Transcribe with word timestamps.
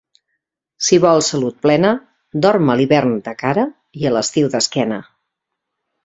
Si 0.85 0.97
vols 1.01 1.27
salut 1.33 1.57
plena, 1.65 1.91
dorm 2.45 2.71
a 2.73 2.77
l'hivern 2.79 3.13
de 3.27 3.33
cara 3.41 3.65
i, 3.99 4.07
a 4.11 4.15
l'estiu, 4.15 4.49
d'esquena. 4.55 4.99